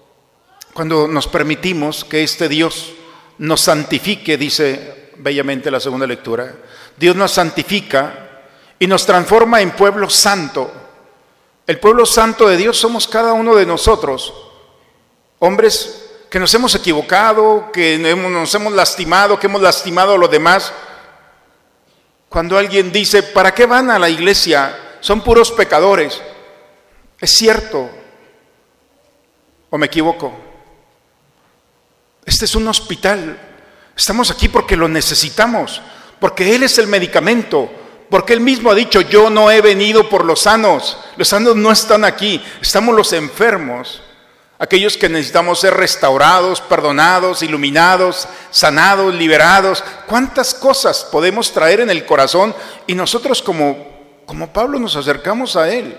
cuando 0.73 1.07
nos 1.07 1.27
permitimos 1.27 2.05
que 2.05 2.23
este 2.23 2.47
Dios 2.47 2.93
nos 3.39 3.61
santifique, 3.61 4.37
dice 4.37 5.11
bellamente 5.17 5.69
la 5.69 5.79
segunda 5.79 6.07
lectura, 6.07 6.55
Dios 6.97 7.15
nos 7.15 7.31
santifica 7.31 8.43
y 8.79 8.87
nos 8.87 9.05
transforma 9.05 9.61
en 9.61 9.71
pueblo 9.71 10.09
santo. 10.09 10.84
El 11.67 11.79
pueblo 11.79 12.05
santo 12.05 12.47
de 12.47 12.57
Dios 12.57 12.77
somos 12.77 13.07
cada 13.07 13.33
uno 13.33 13.55
de 13.55 13.65
nosotros, 13.65 14.33
hombres 15.39 16.11
que 16.29 16.39
nos 16.39 16.53
hemos 16.53 16.75
equivocado, 16.75 17.71
que 17.71 17.97
nos 17.97 18.53
hemos 18.53 18.73
lastimado, 18.73 19.39
que 19.39 19.47
hemos 19.47 19.61
lastimado 19.61 20.13
a 20.13 20.17
los 20.17 20.29
demás, 20.29 20.71
cuando 22.29 22.57
alguien 22.57 22.91
dice, 22.91 23.23
¿para 23.23 23.53
qué 23.53 23.65
van 23.65 23.89
a 23.89 23.97
la 23.97 24.09
iglesia? 24.09 24.97
Son 24.99 25.21
puros 25.21 25.51
pecadores. 25.51 26.21
¿Es 27.19 27.31
cierto? 27.31 27.89
¿O 29.69 29.77
me 29.77 29.85
equivoco? 29.85 30.33
Este 32.25 32.45
es 32.45 32.55
un 32.55 32.67
hospital. 32.67 33.39
Estamos 33.95 34.29
aquí 34.29 34.49
porque 34.49 34.75
lo 34.75 34.87
necesitamos, 34.87 35.81
porque 36.19 36.53
Él 36.53 36.63
es 36.63 36.77
el 36.77 36.87
medicamento, 36.87 37.71
porque 38.09 38.33
Él 38.33 38.41
mismo 38.41 38.69
ha 38.69 38.75
dicho, 38.75 39.01
yo 39.01 39.29
no 39.29 39.49
he 39.49 39.61
venido 39.61 40.09
por 40.09 40.25
los 40.25 40.41
sanos, 40.41 40.97
los 41.17 41.27
sanos 41.27 41.55
no 41.55 41.71
están 41.71 42.03
aquí, 42.03 42.43
estamos 42.61 42.95
los 42.95 43.13
enfermos, 43.13 44.01
aquellos 44.57 44.97
que 44.97 45.09
necesitamos 45.09 45.59
ser 45.59 45.73
restaurados, 45.73 46.61
perdonados, 46.61 47.43
iluminados, 47.43 48.27
sanados, 48.51 49.13
liberados. 49.13 49.83
¿Cuántas 50.07 50.53
cosas 50.53 51.07
podemos 51.11 51.51
traer 51.51 51.81
en 51.81 51.89
el 51.89 52.05
corazón 52.05 52.55
y 52.87 52.95
nosotros 52.95 53.41
como, 53.41 54.23
como 54.25 54.51
Pablo 54.51 54.79
nos 54.79 54.95
acercamos 54.95 55.55
a 55.55 55.69
Él? 55.69 55.97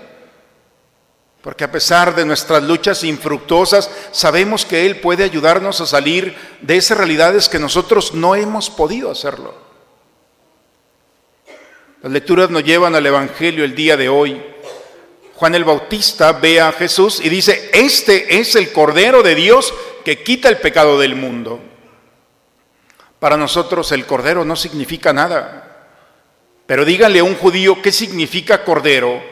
Porque 1.42 1.62
a 1.62 1.70
pesar 1.70 2.14
de 2.14 2.25
nuestras 2.25 2.62
luchas 2.64 3.04
infructuosas, 3.04 3.88
sabemos 4.11 4.64
que 4.64 4.85
Él 4.85 4.99
puede 4.99 5.23
ayudarnos 5.23 5.80
a 5.80 5.87
salir 5.87 6.37
de 6.61 6.76
esas 6.76 6.99
realidades 6.99 7.49
que 7.49 7.61
nosotros 7.61 8.14
no 8.14 8.35
hemos 8.35 8.68
podido 8.68 9.12
hacerlo. 9.12 9.54
Las 12.02 12.12
lecturas 12.12 12.50
nos 12.50 12.64
llevan 12.64 12.94
al 12.94 13.06
Evangelio 13.06 13.64
el 13.64 13.75
día 13.75 13.96
de 13.96 14.08
hoy. 14.08 14.42
Juan 15.37 15.55
el 15.55 15.64
Bautista 15.64 16.33
ve 16.33 16.61
a 16.61 16.73
Jesús 16.73 17.21
y 17.23 17.28
dice, 17.28 17.71
este 17.75 18.38
es 18.38 18.57
el 18.57 18.73
Cordero 18.73 19.23
de 19.23 19.35
Dios 19.35 19.73
que 20.02 20.23
quita 20.23 20.49
el 20.49 20.57
pecado 20.59 20.99
del 20.99 21.14
mundo. 21.14 21.61
Para 23.19 23.37
nosotros 23.37 23.93
el 23.93 24.07
Cordero 24.07 24.47
no 24.47 24.57
significa 24.57 25.12
nada. 25.12 25.88
Pero 26.66 26.87
díganle 26.87 27.19
a 27.19 27.25
un 27.25 27.37
judío 27.37 27.83
qué 27.83 27.93
significa 27.93 28.64
Cordero 28.64 29.23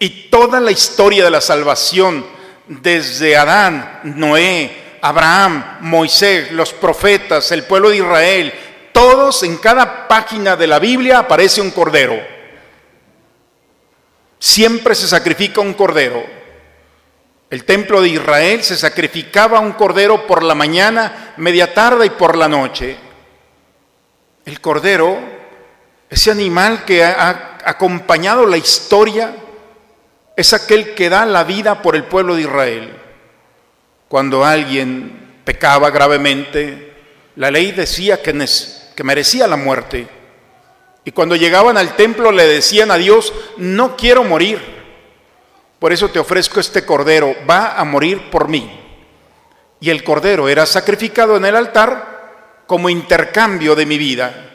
y 0.00 0.28
toda 0.30 0.58
la 0.58 0.72
historia 0.72 1.24
de 1.24 1.30
la 1.30 1.40
salvación, 1.40 2.26
desde 2.66 3.36
Adán, 3.36 4.00
Noé, 4.02 4.98
Abraham, 5.00 5.78
Moisés, 5.82 6.50
los 6.50 6.72
profetas, 6.72 7.52
el 7.52 7.62
pueblo 7.62 7.90
de 7.90 7.98
Israel, 7.98 8.52
todos 8.92 9.44
en 9.44 9.58
cada 9.58 10.08
página 10.08 10.56
de 10.56 10.66
la 10.66 10.80
Biblia 10.80 11.20
aparece 11.20 11.60
un 11.60 11.70
cordero. 11.70 12.35
Siempre 14.46 14.94
se 14.94 15.08
sacrifica 15.08 15.60
un 15.60 15.74
cordero. 15.74 16.24
El 17.50 17.64
templo 17.64 18.00
de 18.00 18.10
Israel 18.10 18.62
se 18.62 18.76
sacrificaba 18.76 19.58
un 19.58 19.72
cordero 19.72 20.24
por 20.24 20.44
la 20.44 20.54
mañana, 20.54 21.34
media 21.36 21.74
tarde 21.74 22.06
y 22.06 22.10
por 22.10 22.36
la 22.36 22.46
noche. 22.46 22.96
El 24.44 24.60
cordero, 24.60 25.18
ese 26.08 26.30
animal 26.30 26.84
que 26.84 27.02
ha 27.02 27.58
acompañado 27.64 28.46
la 28.46 28.56
historia, 28.56 29.34
es 30.36 30.52
aquel 30.52 30.94
que 30.94 31.10
da 31.10 31.26
la 31.26 31.42
vida 31.42 31.82
por 31.82 31.96
el 31.96 32.04
pueblo 32.04 32.36
de 32.36 32.42
Israel. 32.42 32.96
Cuando 34.06 34.44
alguien 34.44 35.40
pecaba 35.44 35.90
gravemente, 35.90 36.94
la 37.34 37.50
ley 37.50 37.72
decía 37.72 38.22
que, 38.22 38.32
que 38.94 39.02
merecía 39.02 39.48
la 39.48 39.56
muerte. 39.56 40.06
Y 41.06 41.12
cuando 41.12 41.36
llegaban 41.36 41.78
al 41.78 41.96
templo 41.96 42.30
le 42.30 42.46
decían 42.46 42.90
a 42.90 42.98
Dios, 42.98 43.32
no 43.56 43.96
quiero 43.96 44.24
morir, 44.24 44.60
por 45.78 45.94
eso 45.94 46.10
te 46.10 46.18
ofrezco 46.18 46.60
este 46.60 46.84
cordero, 46.84 47.34
va 47.48 47.78
a 47.78 47.84
morir 47.84 48.28
por 48.28 48.48
mí. 48.48 48.78
Y 49.80 49.88
el 49.88 50.04
cordero 50.04 50.48
era 50.50 50.66
sacrificado 50.66 51.38
en 51.38 51.46
el 51.46 51.56
altar 51.56 52.64
como 52.66 52.90
intercambio 52.90 53.74
de 53.74 53.86
mi 53.86 53.96
vida 53.96 54.46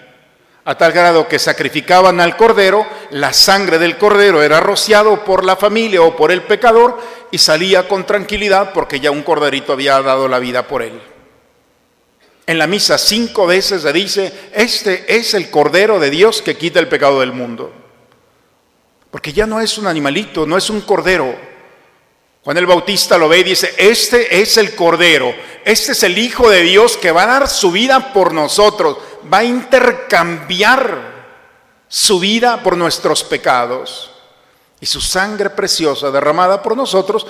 a 0.64 0.78
tal 0.78 0.92
grado 0.92 1.28
que 1.28 1.40
sacrificaban 1.40 2.20
al 2.20 2.38
cordero, 2.38 2.86
la 3.10 3.34
sangre 3.34 3.80
del 3.80 3.98
cordero 3.98 4.44
era 4.44 4.60
rociado 4.60 5.24
por 5.24 5.44
la 5.44 5.56
familia 5.56 6.04
o 6.04 6.16
por 6.16 6.32
el 6.32 6.44
pecador 6.44 7.00
y 7.32 7.40
salía 7.40 7.88
con 7.88 8.06
tranquilidad 8.06 8.72
porque 8.72 9.00
ya 9.00 9.10
un 9.10 9.24
corderito 9.24 9.74
había 9.74 10.00
dado 10.02 10.28
la 10.28 10.38
vida 10.38 10.68
por 10.68 10.84
él. 10.84 11.02
En 12.52 12.58
la 12.58 12.68
misa 12.68 12.98
cinco 12.98 13.48
veces 13.48 13.84
se 13.84 13.94
dice, 13.94 14.50
este 14.52 15.16
es 15.16 15.34
el 15.36 15.50
cordero 15.50 16.02
de 16.02 16.10
Dios 16.10 16.42
que 16.42 16.58
quita 16.58 16.82
el 16.82 16.90
pecado 16.90 17.22
del 17.22 17.32
mundo. 17.32 17.72
Porque 19.10 19.32
ya 19.32 19.46
no 19.46 19.62
es 19.62 19.78
un 19.78 19.88
animalito, 19.88 20.46
no 20.46 20.58
es 20.58 20.70
un 20.70 20.82
cordero. 20.82 21.34
Juan 22.44 22.58
el 22.58 22.66
Bautista 22.66 23.18
lo 23.18 23.30
ve 23.30 23.40
y 23.40 23.44
dice, 23.44 23.74
este 23.78 24.42
es 24.42 24.58
el 24.58 24.76
cordero, 24.76 25.34
este 25.64 25.94
es 25.94 26.04
el 26.04 26.18
Hijo 26.18 26.50
de 26.50 26.64
Dios 26.64 26.98
que 26.98 27.14
va 27.14 27.24
a 27.24 27.28
dar 27.28 27.48
su 27.48 27.72
vida 27.72 28.12
por 28.12 28.34
nosotros 28.34 28.98
va 29.34 29.38
a 29.38 29.44
intercambiar 29.46 31.24
su 31.88 32.20
vida 32.20 32.62
por 32.62 32.76
nuestros 32.76 33.24
pecados. 33.24 34.12
Y 34.82 34.88
su 34.88 35.00
sangre 35.00 35.52
preciosa 35.52 36.12
derramada 36.12 36.62
por 36.62 36.76
nosotros 36.76 37.26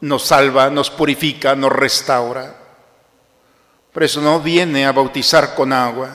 nos 0.00 0.24
salva, 0.24 0.70
nos 0.70 0.90
purifica, 0.90 1.54
nos 1.54 1.70
restaura. 1.70 2.65
Por 3.96 4.04
eso 4.04 4.20
no 4.20 4.40
viene 4.40 4.84
a 4.84 4.92
bautizar 4.92 5.54
con 5.54 5.72
agua, 5.72 6.14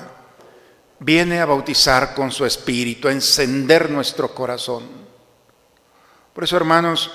viene 0.99 1.39
a 1.39 1.47
bautizar 1.47 2.13
con 2.13 2.31
su 2.31 2.45
espíritu, 2.45 3.07
a 3.07 3.11
encender 3.11 3.89
nuestro 3.89 4.35
corazón. 4.35 4.83
Por 6.31 6.43
eso, 6.43 6.57
hermanos, 6.57 7.09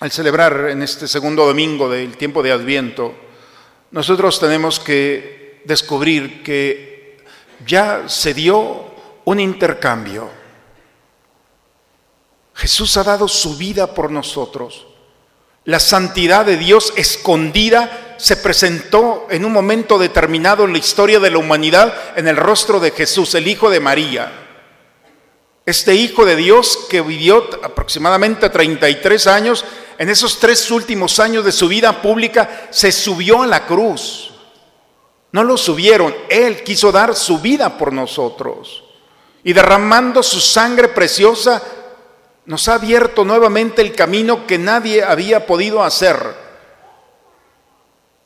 al 0.00 0.10
celebrar 0.10 0.70
en 0.70 0.80
este 0.80 1.06
segundo 1.06 1.44
domingo 1.44 1.90
del 1.90 2.16
tiempo 2.16 2.42
de 2.42 2.52
Adviento, 2.52 3.14
nosotros 3.90 4.40
tenemos 4.40 4.80
que 4.80 5.60
descubrir 5.66 6.42
que 6.42 7.18
ya 7.66 8.08
se 8.08 8.32
dio 8.32 8.94
un 9.26 9.40
intercambio. 9.40 10.30
Jesús 12.54 12.96
ha 12.96 13.04
dado 13.04 13.28
su 13.28 13.58
vida 13.58 13.92
por 13.92 14.10
nosotros. 14.10 14.86
La 15.66 15.80
santidad 15.80 16.46
de 16.46 16.56
Dios 16.56 16.94
escondida 16.96 18.05
se 18.16 18.36
presentó 18.36 19.26
en 19.30 19.44
un 19.44 19.52
momento 19.52 19.98
determinado 19.98 20.64
en 20.64 20.72
la 20.72 20.78
historia 20.78 21.20
de 21.20 21.30
la 21.30 21.38
humanidad 21.38 21.94
en 22.16 22.28
el 22.28 22.36
rostro 22.36 22.80
de 22.80 22.90
Jesús, 22.90 23.34
el 23.34 23.48
Hijo 23.48 23.70
de 23.70 23.80
María. 23.80 24.32
Este 25.64 25.94
Hijo 25.94 26.24
de 26.24 26.36
Dios 26.36 26.86
que 26.88 27.00
vivió 27.00 27.48
aproximadamente 27.62 28.50
33 28.50 29.26
años, 29.26 29.64
en 29.98 30.08
esos 30.08 30.38
tres 30.38 30.70
últimos 30.70 31.18
años 31.18 31.44
de 31.44 31.52
su 31.52 31.68
vida 31.68 32.00
pública, 32.02 32.68
se 32.70 32.92
subió 32.92 33.42
a 33.42 33.46
la 33.46 33.66
cruz 33.66 34.32
no 35.36 35.44
lo 35.44 35.58
subieron, 35.58 36.16
Él 36.30 36.62
quiso 36.62 36.90
dar 36.90 37.14
su 37.14 37.40
vida 37.40 37.76
por 37.76 37.92
nosotros. 37.92 38.84
Y 39.44 39.52
derramando 39.52 40.22
su 40.22 40.40
sangre 40.40 40.88
preciosa, 40.88 41.62
nos 42.46 42.68
ha 42.68 42.76
abierto 42.76 43.22
nuevamente 43.22 43.82
el 43.82 43.94
camino 43.94 44.46
que 44.46 44.56
nadie 44.56 45.04
había 45.04 45.46
podido 45.46 45.84
hacer, 45.84 46.16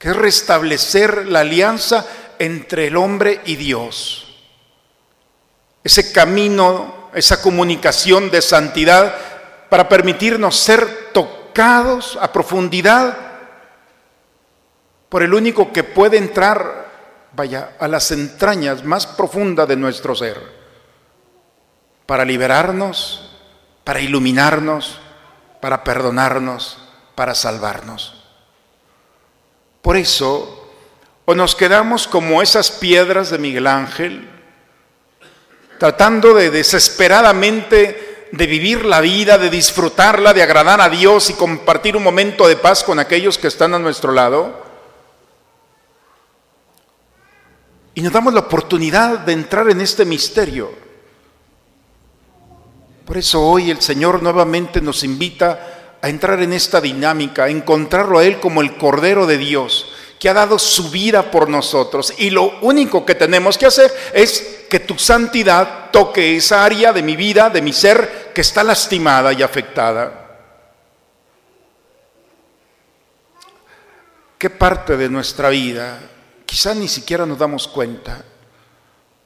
que 0.01 0.09
es 0.09 0.17
restablecer 0.17 1.27
la 1.27 1.41
alianza 1.41 2.07
entre 2.39 2.87
el 2.87 2.97
hombre 2.97 3.43
y 3.45 3.57
Dios. 3.57 4.35
Ese 5.85 6.11
camino, 6.11 7.11
esa 7.13 7.43
comunicación 7.43 8.31
de 8.31 8.41
santidad 8.41 9.15
para 9.69 9.91
permitirnos 9.91 10.57
ser 10.57 11.11
tocados 11.13 12.19
a 12.19 12.33
profundidad 12.33 13.15
por 15.11 15.23
el 15.23 15.35
único 15.35 15.71
que 15.71 15.85
puede 15.85 16.17
entrar 16.17 16.89
vaya, 17.35 17.77
a 17.79 17.87
las 17.87 18.11
entrañas 18.11 18.83
más 18.83 19.07
profundas 19.07 19.69
de 19.69 19.77
nuestro 19.77 20.15
ser, 20.15 20.41
para 22.07 22.25
liberarnos, 22.25 23.37
para 23.85 24.01
iluminarnos, 24.01 24.99
para 25.61 25.85
perdonarnos, 25.85 26.79
para 27.15 27.35
salvarnos. 27.35 28.20
Por 29.83 29.97
eso, 29.97 30.69
o 31.25 31.35
nos 31.35 31.55
quedamos 31.55 32.07
como 32.07 32.43
esas 32.43 32.71
piedras 32.71 33.31
de 33.31 33.39
Miguel 33.39 33.67
Ángel, 33.67 34.29
tratando 35.79 36.35
de 36.35 36.51
desesperadamente 36.51 38.29
de 38.33 38.47
vivir 38.47 38.85
la 38.85 39.01
vida, 39.01 39.39
de 39.39 39.51
disfrutarla, 39.51 40.33
de 40.33 40.43
agradar 40.43 40.81
a 40.81 40.89
Dios 40.89 41.31
y 41.31 41.35
compartir 41.35 41.97
un 41.97 42.03
momento 42.03 42.47
de 42.47 42.57
paz 42.57 42.85
con 42.85 42.99
aquellos 42.99 43.39
que 43.39 43.49
están 43.49 43.75
a 43.75 43.79
nuestro 43.79 44.13
lado, 44.13 44.71
Y 47.95 48.03
nos 48.03 48.13
damos 48.13 48.33
la 48.33 48.41
oportunidad 48.41 49.19
de 49.21 49.33
entrar 49.33 49.69
en 49.69 49.81
este 49.81 50.05
misterio. 50.05 50.71
Por 53.05 53.19
eso 53.19 53.43
hoy 53.43 53.71
el 53.71 53.83
Señor 53.83 54.23
nuevamente 54.23 54.81
nos 54.81 55.03
invita 55.03 55.70
a 56.03 56.09
entrar 56.09 56.43
en 56.43 56.53
esta 56.53 56.81
dinámica, 56.81 57.45
a 57.45 57.51
encontrarlo 57.51 58.19
a 58.19 58.25
Él 58.25 58.41
como 58.41 58.61
el 58.63 58.77
Cordero 58.77 59.27
de 59.27 59.39
Dios, 59.39 59.93
que 60.19 60.29
ha 60.29 60.35
dado 60.35 60.59
su 60.59 60.91
vida 60.91 61.31
por 61.31 61.49
nosotros. 61.49 62.15
Y 62.19 62.31
lo 62.31 62.59
único 62.61 63.07
que 63.07 63.15
tenemos 63.15 63.57
que 63.57 63.67
hacer 63.67 63.93
es 64.13 64.65
que 64.69 64.81
tu 64.81 64.99
santidad 64.99 65.91
toque 65.91 66.37
esa 66.37 66.65
área 66.65 66.93
de 66.93 67.03
mi 67.03 67.17
vida, 67.17 67.51
de 67.51 67.63
mi 67.63 67.73
ser, 67.73 68.31
que 68.35 68.41
está 68.41 68.63
lastimada 68.63 69.33
y 69.33 69.43
afectada. 69.43 70.17
¿Qué 74.39 74.49
parte 74.49 74.97
de 74.97 75.09
nuestra 75.09 75.51
vida 75.51 76.01
quizá 76.51 76.75
ni 76.75 76.89
siquiera 76.89 77.25
nos 77.25 77.39
damos 77.39 77.69
cuenta 77.69 78.25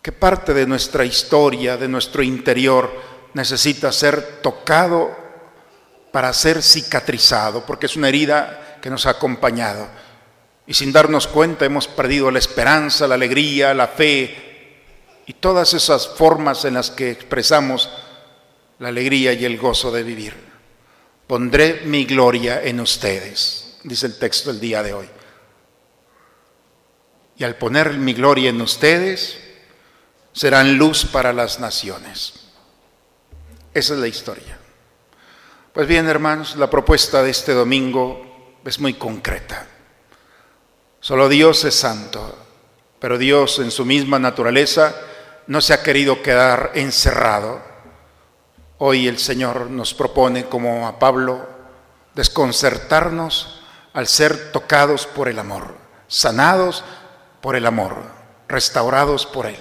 que 0.03 0.13
parte 0.13 0.53
de 0.53 0.67
nuestra 0.67 1.07
historia, 1.07 1.79
de 1.79 1.89
nuestro 1.89 2.23
interior, 2.23 2.93
necesita 3.33 3.91
ser 3.91 4.43
tocado 4.43 5.24
para 6.15 6.33
ser 6.33 6.63
cicatrizado, 6.63 7.67
porque 7.67 7.87
es 7.87 7.97
una 7.97 8.09
herida 8.09 8.79
que 8.81 8.89
nos 8.89 9.05
ha 9.05 9.11
acompañado. 9.11 9.89
Y 10.65 10.73
sin 10.73 10.93
darnos 10.93 11.27
cuenta 11.27 11.65
hemos 11.65 11.89
perdido 11.89 12.31
la 12.31 12.39
esperanza, 12.39 13.09
la 13.09 13.17
alegría, 13.17 13.75
la 13.75 13.89
fe 13.89 14.79
y 15.27 15.33
todas 15.33 15.75
esas 15.75 16.07
formas 16.07 16.65
en 16.67 16.75
las 16.75 16.93
que 16.93 17.11
expresamos 17.11 17.91
la 18.79 18.91
alegría 18.91 19.33
y 19.33 19.45
el 19.45 19.59
gozo 19.59 19.91
de 19.91 20.05
vivir. 20.05 20.35
Pondré 21.27 21.83
mi 21.85 22.05
gloria 22.05 22.63
en 22.63 22.79
ustedes, 22.79 23.79
dice 23.83 24.07
el 24.07 24.17
texto 24.17 24.53
del 24.53 24.61
día 24.61 24.85
de 24.85 24.93
hoy. 24.93 25.09
Y 27.39 27.43
al 27.43 27.57
poner 27.57 27.95
mi 27.95 28.15
gloria 28.15 28.51
en 28.51 28.61
ustedes, 28.61 29.37
serán 30.33 30.79
luz 30.79 31.07
para 31.07 31.33
las 31.33 31.59
naciones. 31.59 32.35
Esa 33.75 33.95
es 33.95 33.99
la 33.99 34.07
historia. 34.07 34.61
Pues 35.75 35.89
bien, 35.89 36.07
hermanos, 36.07 36.55
la 36.55 36.71
propuesta 36.71 37.21
de 37.21 37.31
este 37.31 37.53
domingo 37.53 38.61
es 38.65 38.79
muy 38.79 38.95
concreta. 38.95 39.67
Solo 41.01 41.29
Dios 41.29 41.65
es 41.65 41.75
santo, 41.75 42.39
pero 43.01 43.19
Dios 43.19 43.59
en 43.59 43.73
su 43.73 43.85
misma 43.85 44.21
naturaleza 44.21 44.95
no 45.49 45.61
se 45.61 45.75
ha 45.75 45.83
querido 45.83 46.23
quedar 46.23 46.71
encerrado. 46.75 47.61
Hoy 48.79 49.09
el 49.09 49.19
Señor 49.19 49.69
nos 49.69 49.95
propone, 49.95 50.45
como 50.45 50.87
a 50.87 51.01
Pablo, 51.01 51.45
desconcertarnos 52.15 53.65
al 53.95 54.07
ser 54.07 54.53
tocados 54.53 55.09
por 55.09 55.27
el 55.29 55.41
amor, 55.41 55.75
sanados 56.07 56.85
por 57.41 57.57
el 57.57 57.67
amor, 57.67 57.97
restaurados 58.47 59.27
por 59.27 59.47
Él. 59.47 59.59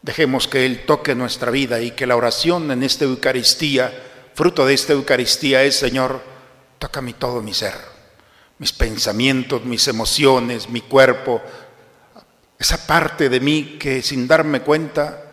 Dejemos 0.00 0.48
que 0.48 0.64
Él 0.64 0.86
toque 0.86 1.14
nuestra 1.14 1.50
vida 1.50 1.82
y 1.82 1.90
que 1.90 2.06
la 2.06 2.16
oración 2.16 2.70
en 2.70 2.82
esta 2.82 3.04
Eucaristía, 3.04 4.07
fruto 4.38 4.64
de 4.64 4.72
esta 4.72 4.92
Eucaristía 4.92 5.64
es, 5.64 5.76
Señor, 5.76 6.22
toca 6.78 7.00
mi 7.00 7.12
todo 7.12 7.42
mi 7.42 7.52
ser, 7.52 7.74
mis 8.58 8.72
pensamientos, 8.72 9.64
mis 9.64 9.88
emociones, 9.88 10.68
mi 10.68 10.80
cuerpo, 10.80 11.42
esa 12.56 12.86
parte 12.86 13.28
de 13.28 13.40
mí 13.40 13.78
que 13.80 14.00
sin 14.00 14.28
darme 14.28 14.60
cuenta 14.60 15.24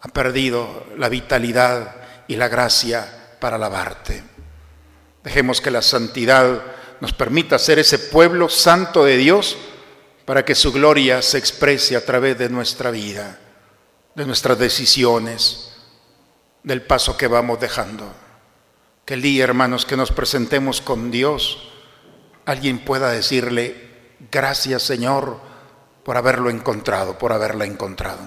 ha 0.00 0.08
perdido 0.08 0.86
la 0.96 1.10
vitalidad 1.10 1.96
y 2.26 2.36
la 2.36 2.48
gracia 2.48 3.36
para 3.38 3.56
alabarte. 3.56 4.24
Dejemos 5.22 5.60
que 5.60 5.70
la 5.70 5.82
santidad 5.82 6.62
nos 7.02 7.12
permita 7.12 7.58
ser 7.58 7.78
ese 7.78 7.98
pueblo 7.98 8.48
santo 8.48 9.04
de 9.04 9.18
Dios 9.18 9.58
para 10.24 10.46
que 10.46 10.54
su 10.54 10.72
gloria 10.72 11.20
se 11.20 11.36
exprese 11.36 11.96
a 11.96 12.04
través 12.06 12.38
de 12.38 12.48
nuestra 12.48 12.90
vida 12.90 13.40
de 14.14 14.24
nuestras 14.24 14.58
decisiones, 14.58 15.70
del 16.62 16.80
paso 16.80 17.14
que 17.14 17.26
vamos 17.26 17.60
dejando. 17.60 18.27
Que 19.08 19.14
el 19.14 19.22
día, 19.22 19.44
hermanos, 19.44 19.86
que 19.86 19.96
nos 19.96 20.12
presentemos 20.12 20.82
con 20.82 21.10
Dios, 21.10 21.70
alguien 22.44 22.78
pueda 22.78 23.10
decirle, 23.10 23.74
gracias 24.30 24.82
Señor 24.82 25.40
por 26.04 26.18
haberlo 26.18 26.50
encontrado, 26.50 27.16
por 27.16 27.32
haberla 27.32 27.64
encontrado. 27.64 28.20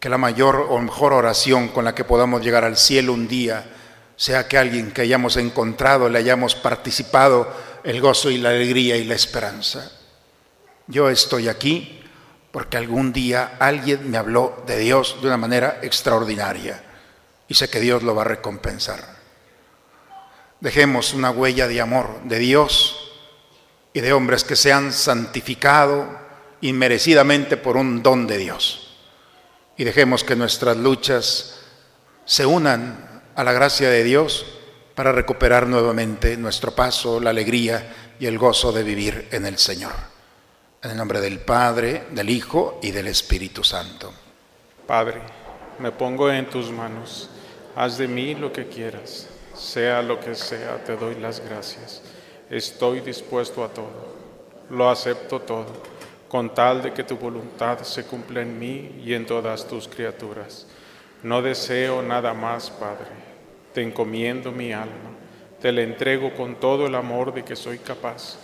Que 0.00 0.08
la 0.08 0.18
mayor 0.18 0.66
o 0.68 0.80
mejor 0.80 1.12
oración 1.12 1.68
con 1.68 1.84
la 1.84 1.94
que 1.94 2.02
podamos 2.02 2.42
llegar 2.42 2.64
al 2.64 2.76
cielo 2.76 3.12
un 3.12 3.28
día 3.28 3.70
sea 4.16 4.48
que 4.48 4.58
alguien 4.58 4.90
que 4.90 5.02
hayamos 5.02 5.36
encontrado 5.36 6.08
le 6.08 6.18
hayamos 6.18 6.56
participado 6.56 7.48
el 7.84 8.00
gozo 8.00 8.32
y 8.32 8.38
la 8.38 8.48
alegría 8.48 8.96
y 8.96 9.04
la 9.04 9.14
esperanza. 9.14 9.92
Yo 10.88 11.08
estoy 11.08 11.46
aquí 11.46 12.02
porque 12.50 12.76
algún 12.76 13.12
día 13.12 13.58
alguien 13.60 14.10
me 14.10 14.18
habló 14.18 14.64
de 14.66 14.76
Dios 14.76 15.18
de 15.20 15.28
una 15.28 15.36
manera 15.36 15.78
extraordinaria 15.82 16.82
y 17.48 17.54
sé 17.54 17.70
que 17.70 17.80
Dios 17.80 18.02
lo 18.02 18.14
va 18.14 18.22
a 18.22 18.26
recompensar. 18.26 19.18
Dejemos 20.60 21.14
una 21.14 21.30
huella 21.30 21.66
de 21.66 21.80
amor 21.80 22.20
de 22.24 22.38
Dios 22.38 23.12
y 23.92 24.00
de 24.00 24.12
hombres 24.12 24.44
que 24.44 24.56
se 24.56 24.72
han 24.72 24.92
santificado 24.92 26.06
inmerecidamente 26.60 27.56
por 27.56 27.76
un 27.76 28.02
don 28.02 28.26
de 28.26 28.38
Dios. 28.38 28.96
Y 29.76 29.84
dejemos 29.84 30.24
que 30.24 30.36
nuestras 30.36 30.76
luchas 30.76 31.60
se 32.24 32.44
unan 32.44 33.22
a 33.34 33.44
la 33.44 33.52
gracia 33.52 33.88
de 33.88 34.02
Dios 34.02 34.44
para 34.94 35.12
recuperar 35.12 35.68
nuevamente 35.68 36.36
nuestro 36.36 36.74
paso, 36.74 37.20
la 37.20 37.30
alegría 37.30 38.14
y 38.18 38.26
el 38.26 38.36
gozo 38.36 38.72
de 38.72 38.82
vivir 38.82 39.28
en 39.30 39.46
el 39.46 39.56
Señor. 39.58 39.92
En 40.82 40.90
el 40.90 40.96
nombre 40.96 41.20
del 41.20 41.38
Padre, 41.38 42.06
del 42.10 42.30
Hijo 42.30 42.80
y 42.82 42.90
del 42.90 43.06
Espíritu 43.06 43.62
Santo. 43.62 44.12
Padre, 44.86 45.20
me 45.78 45.92
pongo 45.92 46.30
en 46.30 46.50
tus 46.50 46.70
manos. 46.72 47.30
Haz 47.78 47.96
de 47.96 48.08
mí 48.08 48.34
lo 48.34 48.52
que 48.52 48.66
quieras. 48.66 49.28
Sea 49.54 50.02
lo 50.02 50.18
que 50.18 50.34
sea, 50.34 50.82
te 50.82 50.96
doy 50.96 51.14
las 51.14 51.38
gracias. 51.38 52.02
Estoy 52.50 52.98
dispuesto 52.98 53.62
a 53.62 53.68
todo. 53.68 54.16
Lo 54.68 54.90
acepto 54.90 55.38
todo, 55.42 55.80
con 56.26 56.52
tal 56.52 56.82
de 56.82 56.92
que 56.92 57.04
tu 57.04 57.16
voluntad 57.16 57.78
se 57.82 58.04
cumpla 58.04 58.42
en 58.42 58.58
mí 58.58 59.00
y 59.04 59.14
en 59.14 59.26
todas 59.26 59.68
tus 59.68 59.86
criaturas. 59.86 60.66
No 61.22 61.40
deseo 61.40 62.02
nada 62.02 62.34
más, 62.34 62.68
Padre. 62.68 63.12
Te 63.72 63.80
encomiendo 63.80 64.50
mi 64.50 64.72
alma. 64.72 65.12
Te 65.62 65.70
la 65.70 65.82
entrego 65.82 66.34
con 66.34 66.56
todo 66.56 66.84
el 66.88 66.96
amor 66.96 67.32
de 67.32 67.44
que 67.44 67.54
soy 67.54 67.78
capaz 67.78 68.38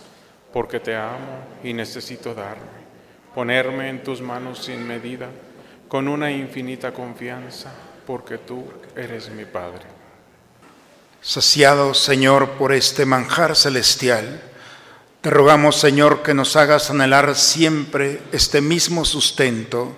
porque 0.53 0.79
te 0.79 0.95
amo 0.95 1.39
y 1.61 1.73
necesito 1.73 2.33
darme, 2.33 2.85
ponerme 3.33 3.89
en 3.89 4.01
tus 4.01 4.21
manos 4.21 4.63
sin 4.63 4.87
medida, 4.87 5.27
con 5.89 6.07
una 6.07 6.31
infinita 6.31 6.93
confianza, 6.93 7.73
porque 8.05 8.37
tú 8.37 8.65
eres 8.95 9.29
mi 9.29 9.45
Padre. 9.45 9.83
Saciado, 11.21 11.93
Señor, 11.93 12.51
por 12.51 12.71
este 12.71 13.05
manjar 13.05 13.55
celestial, 13.55 14.41
te 15.21 15.29
rogamos, 15.29 15.75
Señor, 15.75 16.21
que 16.21 16.35
nos 16.35 16.55
hagas 16.55 16.91
anhelar 16.91 17.35
siempre 17.35 18.21
este 18.31 18.61
mismo 18.61 19.05
sustento 19.05 19.95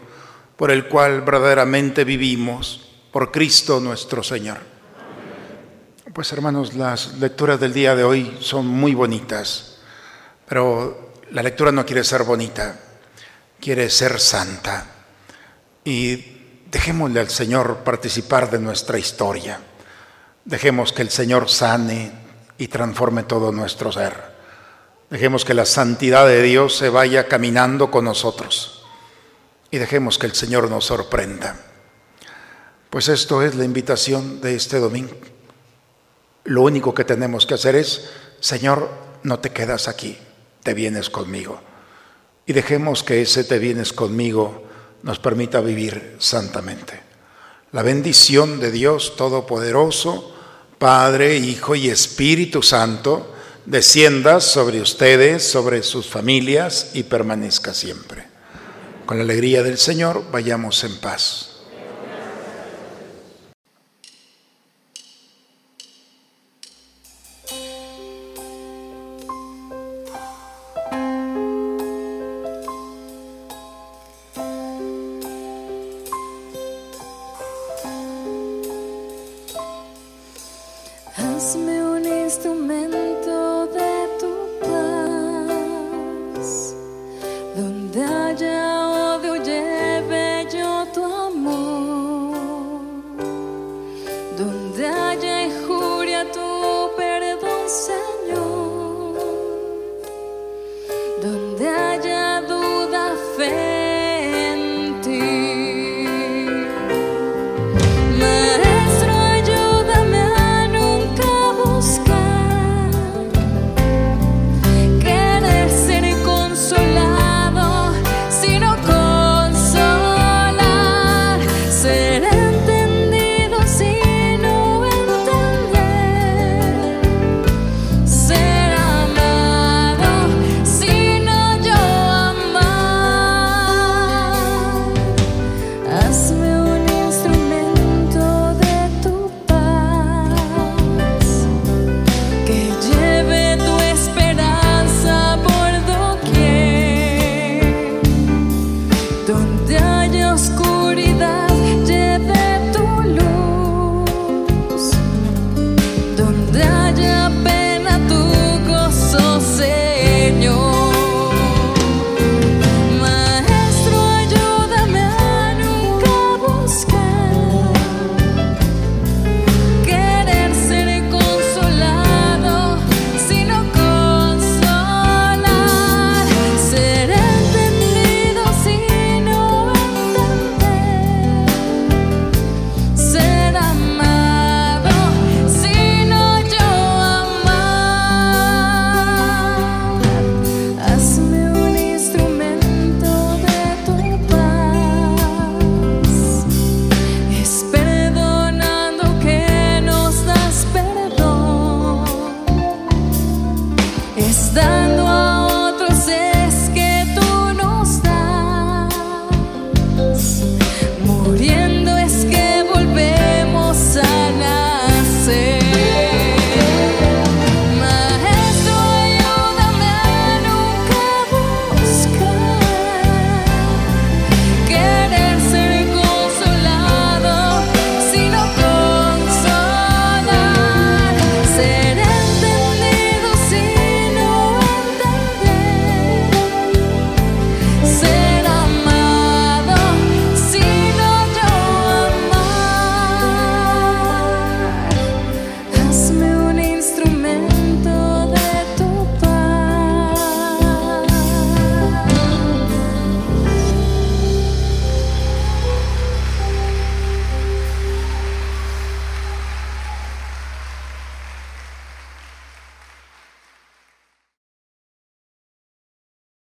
por 0.56 0.72
el 0.72 0.88
cual 0.88 1.22
verdaderamente 1.22 2.04
vivimos, 2.04 2.90
por 3.12 3.32
Cristo 3.32 3.80
nuestro 3.80 4.24
Señor. 4.24 4.60
Pues 6.14 6.32
hermanos, 6.32 6.74
las 6.74 7.20
lecturas 7.20 7.60
del 7.60 7.74
día 7.74 7.96
de 7.96 8.04
hoy 8.04 8.38
son 8.40 8.66
muy 8.66 8.96
bonitas. 8.96 9.78
Pero 10.48 11.14
la 11.32 11.44
lectura 11.44 11.72
no 11.72 11.86
quiere 11.86 12.04
ser 12.04 12.24
bonita, 12.24 12.80
quiere 13.60 13.90
ser 13.90 14.20
santa. 14.20 14.88
Y 15.84 16.37
dejémosle 16.72 17.20
al 17.20 17.30
Señor 17.30 17.78
participar 17.84 18.50
de 18.50 18.60
nuestra 18.60 18.98
historia. 18.98 19.60
Dejemos 20.46 20.94
que 20.94 21.02
el 21.02 21.10
Señor 21.10 21.50
sane 21.50 22.12
y 22.58 22.68
transforme 22.68 23.24
todo 23.24 23.52
nuestro 23.52 23.92
ser. 23.92 24.38
Dejemos 25.10 25.46
que 25.46 25.54
la 25.54 25.66
santidad 25.66 26.28
de 26.28 26.42
Dios 26.42 26.76
se 26.76 26.90
vaya 26.90 27.28
caminando 27.28 27.92
con 27.92 28.06
nosotros. 28.06 28.86
Y 29.72 29.78
dejemos 29.78 30.18
que 30.18 30.26
el 30.26 30.34
Señor 30.34 30.70
nos 30.70 30.86
sorprenda. 30.86 31.60
Pues 32.90 33.10
esto 33.10 33.42
es 33.42 33.56
la 33.56 33.66
invitación 33.66 34.42
de 34.42 34.56
este 34.56 34.80
domingo. 34.80 35.16
Lo 36.46 36.62
único 36.62 36.94
que 36.94 37.04
tenemos 37.04 37.46
que 37.46 37.56
hacer 37.56 37.76
es, 37.76 38.10
Señor, 38.40 38.90
no 39.24 39.40
te 39.40 39.50
quedas 39.52 39.88
aquí 39.88 40.18
te 40.68 40.74
vienes 40.74 41.10
conmigo. 41.10 41.62
Y 42.46 42.52
dejemos 42.52 43.02
que 43.02 43.22
ese 43.22 43.46
te 43.46 43.58
vienes 43.58 43.94
conmigo 43.94 44.67
nos 45.04 45.20
permita 45.20 45.62
vivir 45.62 46.16
santamente. 46.20 47.02
La 47.72 47.82
bendición 47.84 48.60
de 48.60 48.72
Dios 48.72 49.16
Todopoderoso, 49.16 50.34
Padre, 50.80 51.38
Hijo 51.38 51.76
y 51.76 51.90
Espíritu 51.90 52.64
Santo, 52.64 53.34
descienda 53.66 54.40
sobre 54.40 54.82
ustedes, 54.82 55.46
sobre 55.50 55.84
sus 55.84 56.08
familias 56.08 56.92
y 56.94 57.04
permanezca 57.04 57.74
siempre. 57.74 58.26
Con 59.06 59.18
la 59.18 59.24
alegría 59.24 59.64
del 59.64 59.78
Señor, 59.78 60.24
vayamos 60.32 60.84
en 60.84 60.98
paz. 60.98 61.47